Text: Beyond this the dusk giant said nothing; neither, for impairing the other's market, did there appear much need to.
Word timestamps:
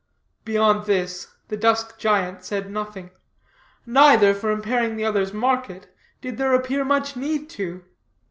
Beyond 0.45 0.87
this 0.87 1.27
the 1.49 1.55
dusk 1.55 1.99
giant 1.99 2.43
said 2.43 2.71
nothing; 2.71 3.11
neither, 3.85 4.33
for 4.33 4.49
impairing 4.49 4.95
the 4.95 5.05
other's 5.05 5.31
market, 5.31 5.95
did 6.21 6.37
there 6.39 6.55
appear 6.55 6.83
much 6.83 7.15
need 7.15 7.51
to. 7.51 7.83